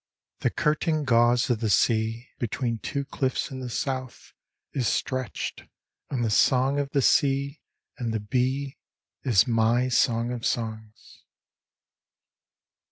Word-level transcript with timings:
The 0.39 0.49
curtained 0.49 1.05
gauze 1.05 1.51
of 1.51 1.59
the 1.59 1.69
sea 1.69 2.29
between 2.39 2.79
two 2.79 3.05
cliffs 3.05 3.51
in 3.51 3.59
the 3.59 3.69
south 3.69 4.33
Is 4.73 4.87
stretched, 4.87 5.65
and 6.09 6.25
the 6.25 6.31
song 6.31 6.79
of 6.79 6.89
the 6.89 7.03
sea 7.03 7.61
and 7.99 8.11
the 8.11 8.19
bee 8.19 8.79
is 9.21 9.45
my 9.45 9.89
Song 9.89 10.31
of 10.31 10.43
Songs. 10.43 11.21